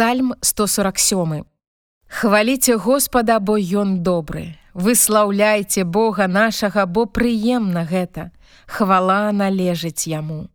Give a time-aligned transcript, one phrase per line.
[0.00, 1.44] Псальм 147.
[2.08, 4.56] Хваліце Господа, бо ён добры.
[4.72, 8.30] Выслаўляйце Бога нашага, бо прыемна гэта.
[8.64, 10.48] Хвала належыць яму.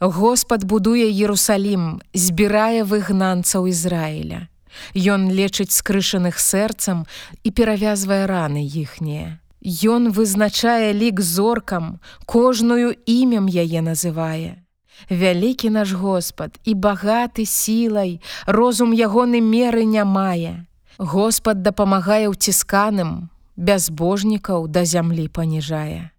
[0.00, 4.48] Господ будуе Ерусалім, збірае выгнанцаў Ізраіля.
[4.96, 7.04] Ён лечыць скрышаных сэрцам
[7.44, 9.44] і перавязвае раны іхнія.
[9.60, 14.64] Ён вызначае лік зоркам, кожную імем яе называе.
[15.10, 20.66] Вялікі наш Господ і багаты сілай, розум ягоны меры не мае.
[20.98, 26.10] Господ дапамагае ўцісканым, бязбожнікаў да зямлі паніжае.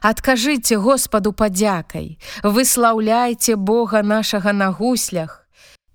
[0.00, 5.44] Адкажыце Господу падзякай, выслаўляйце Бога нашага на гуслях.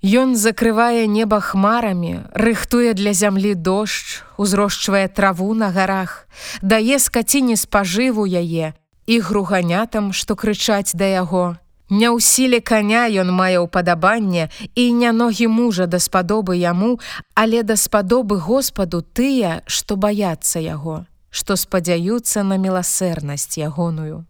[0.02, 6.30] Ён закрывае неба хмарамі, рыхтуе для зямлі дождж, узрошчвае траву на гарах,
[6.61, 8.73] дае скаціне спажыву яе
[9.05, 15.11] і груганятам, што крычаць да яго, Не ў сіле каня ён мае ўпадабанне і не
[15.11, 17.02] ногі мужа даспадобы яму,
[17.34, 24.30] але даспадобы Господу тыя, што баяцца яго, што спадзяюцца на міласэрнасць ягоную.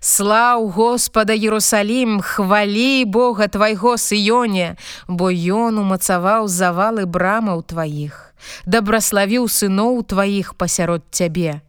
[0.00, 4.76] Слаў Господа Ерусалім, хвалі Бога твайго сыёне,
[5.08, 8.32] бо ён умацаваў завалы брамаў тваіх,
[8.64, 11.60] дабраславіў сыноў тваіх пасярод цябе.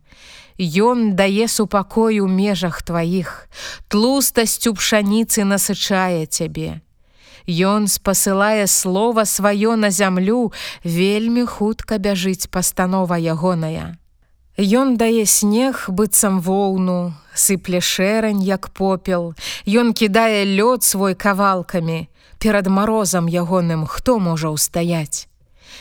[0.60, 3.48] Ён дае супакой у межах тваіх,
[3.88, 6.82] тлустасцю пшаніцы насычае цябе.
[7.48, 10.52] Ён спасылае слова сваё на зямлю,
[10.84, 13.98] вельмі хутка бяжыць пастанова ягоная.
[14.58, 19.34] Ён дае снег быццам воўну, сыпле шэрань як попел,
[19.66, 25.31] Ён кідае лёд свой кавалкамі, перад марозам ягоным хто можа ўстаяць.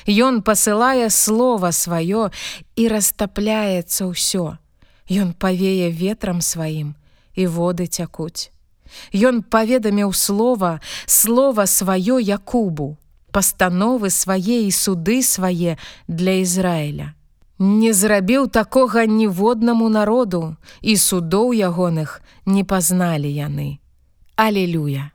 [0.07, 2.31] Ён пасылае слова сваё
[2.77, 4.57] і растапляецца ўсё.
[5.11, 6.95] Ён павее ветрам сваім
[7.35, 8.51] і воды цякуць.
[9.15, 12.97] Ён паведаміў слова, слова сваё Якубу,
[13.31, 17.15] пастановы свае і суды свае для Ізраіля.
[17.59, 23.79] Не зрабіў такога ніводнаму народу і судоў ягоных не пазналі яны.
[24.37, 25.13] Алелюя!